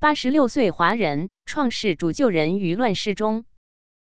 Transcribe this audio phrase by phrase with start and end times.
[0.00, 3.44] 八十六岁华人，创世主救人于乱世中。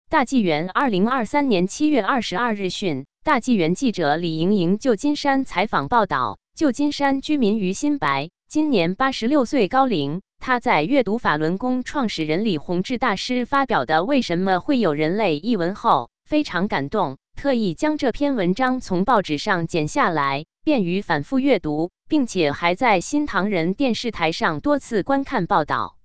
[0.10, 21.92] 大纪元二零二三年七月二十二日讯，大纪元记者李莹莹旧金山采访报道：旧金山居民于新白今年八十六岁高龄，他在阅读法轮功创始人李洪志大师发表的《为什么会有人类》一文后，非常感动，特意将这篇文章从报纸上剪下来，便于反复阅读。
[22.10, 25.98] 并且还在新唐人电视台上多次观看报道。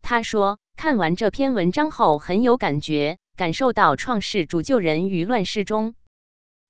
[0.00, 5.94] 他说，看完这篇文章后很有感觉，感受到创世主救人于乱世中。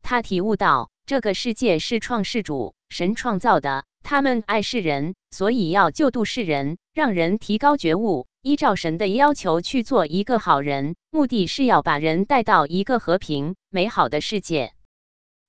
[0.02, 14.72] 他体悟到，这个世界是创世主神创造的，他们爱世人，所以要救度世人，让人提高觉悟，依照神的要求去做一个好人，目的是要把人带到一个和平美好的世界。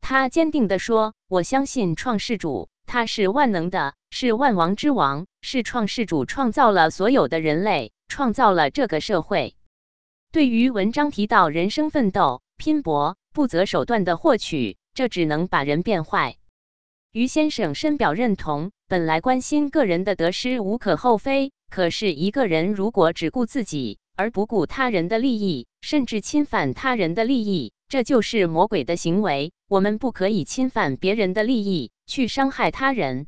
[0.10, 9.58] 他坚定地说：“我相信创世主。”他是万能的，是万王之王，是创世主，创造了所有的人类，创造了这个社会。
[10.32, 16.38] 对于文章提到人生奋斗、拼搏、不择手段的获取，这只能把人变坏。
[17.12, 18.72] 于先生深表认同。
[18.88, 29.52] 本来关心个人的得失无可厚非，可是一个人如果只顾自己而不顾他人的利益，甚至侵犯他人的利益，这就是魔鬼的行为。
[29.68, 31.92] 我们不可以侵犯别人的利益。
[32.10, 33.28] 去伤害他人，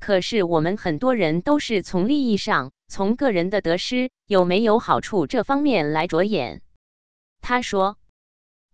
[0.00, 6.62] 可是我们很多人都是从利益上、从个人的得失有没有好处这方面来着眼。
[7.40, 7.96] 他说：“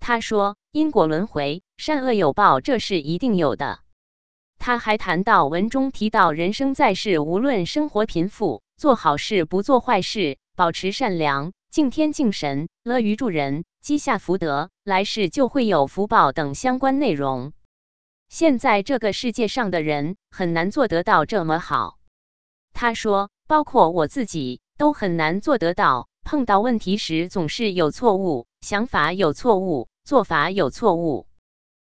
[0.00, 3.80] 他说因果轮回，善恶有报，这是一定有的。”
[4.58, 17.53] 他还谈到文中提到，人生在世，无论生活贫富，做好事不做坏事，保持善良，敬天敬神，乐于助人，积下福德，来世就会有福报等相关内容。
[18.28, 22.01] 现在这个世界上的人很难做得到这么好。
[22.73, 26.09] 他说，包括我自己都很难做得到。
[26.25, 31.29] 碰到问题时总是有错误，想法有错误，做法有错误。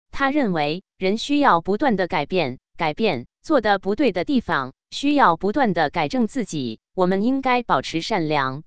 [0.10, 6.80] 他认为人需要不断的改变，改变做的不对的地方，需要不断的改正自己。
[6.94, 8.64] 我们应该保持善良，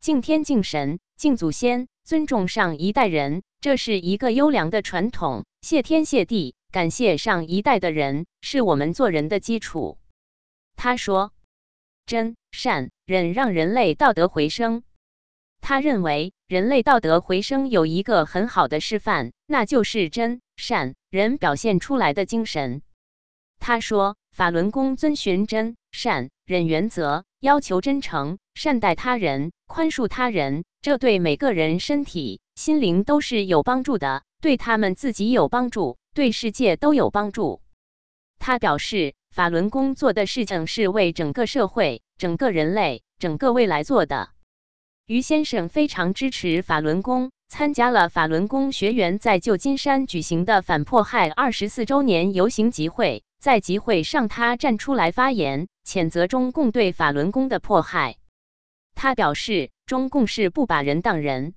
[0.00, 5.44] 敬天敬神，敬祖先，尊重上一代人，这是一个优良的传统。
[5.62, 6.54] 谢天谢地。
[6.72, 9.96] 感谢上一代的人，是我们做人的基础。
[10.74, 11.32] 他说
[12.04, 14.82] ：“真善忍让人类道德回升。”
[15.62, 22.82] 他认为人类道德回升有一个很好的示范，那就是真善忍表现出来的精神。
[23.66, 37.60] 他说：“法轮功遵循真善忍原则，要求真诚，善待他人，宽恕他人，这对每个人身体、心灵都是有帮助的，对他们自己有帮助。”对世界都有帮助。
[38.38, 44.28] 他表示，法轮功做的事情是为整个社会、整个人类、整个未来做的。
[45.06, 53.24] 于先生非常支持法轮功，参加了法轮功学员在旧金山举行的反迫害二十四周年游行集会。
[53.46, 58.16] 在集会上，他站出来发言，谴责中共对法轮功的迫害。
[58.96, 61.54] 他表示，中共是不把人当人。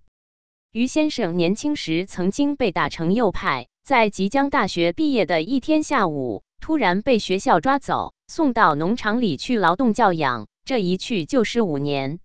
[0.72, 3.69] 于先生年轻时曾经被打成右派。
[3.83, 10.45] 在即将大学毕业的一天下午，突然被学校抓走，送到农场里去劳动教养。
[10.66, 12.19] 这一去就是五年。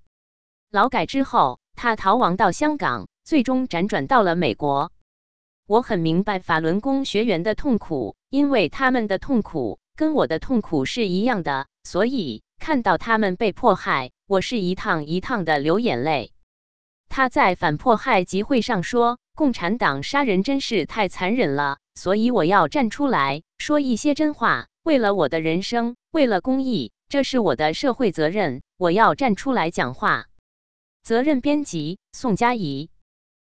[0.71, 4.93] 劳改之后，他逃亡到香港，最终辗转到了美国。
[5.67, 16.33] 我很明白法轮功学员的痛苦，因为他们的痛苦跟我的痛苦是一样的，所以看到他们被迫害，我是一趟一趟的流眼泪。
[17.09, 19.19] 他在反迫害集会上说。
[19.37, 24.69] 共产党杀人真是太残忍了，所以我要站出来说一些真话。
[24.85, 28.63] 为了我的人生，为了公益，这是我的社会责任。
[28.77, 30.27] 我要站出来讲话。
[31.03, 32.91] 责任编辑：宋佳怡。